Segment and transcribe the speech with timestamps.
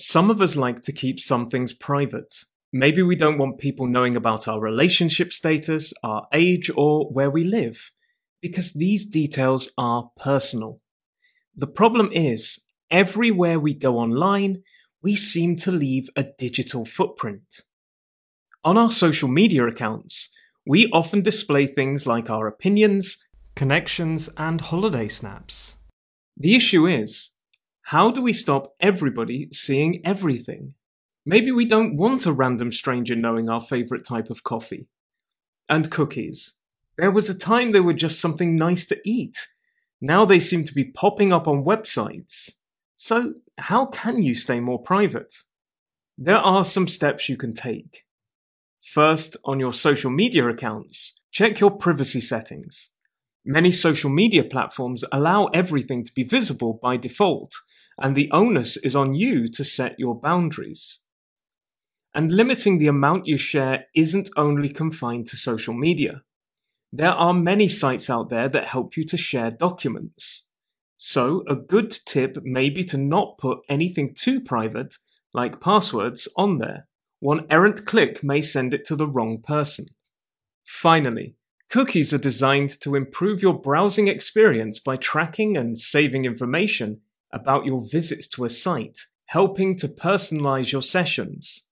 [0.00, 2.44] Some of us like to keep some things private.
[2.72, 7.44] Maybe we don't want people knowing about our relationship status, our age, or where we
[7.44, 7.92] live,
[8.40, 10.80] because these details are personal.
[11.54, 12.60] The problem is,
[12.90, 14.62] everywhere we go online,
[15.02, 17.60] we seem to leave a digital footprint.
[18.64, 20.30] On our social media accounts,
[20.66, 23.22] we often display things like our opinions,
[23.54, 25.76] connections, and holiday snaps.
[26.38, 27.32] The issue is,
[27.90, 30.74] how do we stop everybody seeing everything?
[31.26, 34.86] Maybe we don't want a random stranger knowing our favourite type of coffee.
[35.68, 36.52] And cookies.
[36.96, 39.48] There was a time they were just something nice to eat.
[40.00, 42.52] Now they seem to be popping up on websites.
[42.94, 45.34] So, how can you stay more private?
[46.16, 48.04] There are some steps you can take.
[48.80, 52.90] First, on your social media accounts, check your privacy settings.
[53.44, 57.56] Many social media platforms allow everything to be visible by default,
[58.00, 61.00] and the onus is on you to set your boundaries.
[62.14, 66.22] And limiting the amount you share isn't only confined to social media.
[66.92, 70.48] There are many sites out there that help you to share documents.
[70.96, 74.96] So, a good tip may be to not put anything too private,
[75.32, 76.88] like passwords, on there.
[77.20, 79.86] One errant click may send it to the wrong person.
[80.64, 81.36] Finally,
[81.68, 87.00] cookies are designed to improve your browsing experience by tracking and saving information
[87.32, 91.66] about your visits to a site, helping to personalize your sessions.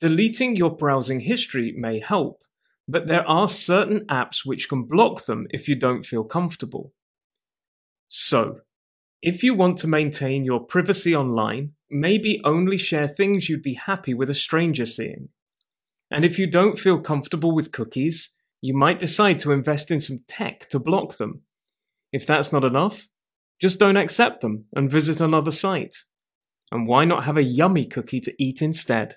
[0.00, 2.42] Deleting your browsing history may help,
[2.88, 6.92] but there are certain apps which can block them if you don't feel comfortable.
[8.08, 8.60] So,
[9.22, 14.14] if you want to maintain your privacy online, maybe only share things you'd be happy
[14.14, 15.28] with a stranger seeing.
[16.10, 20.20] And if you don't feel comfortable with cookies, you might decide to invest in some
[20.26, 21.42] tech to block them.
[22.12, 23.08] If that's not enough,
[23.60, 25.94] just don't accept them and visit another site.
[26.72, 29.16] And why not have a yummy cookie to eat instead?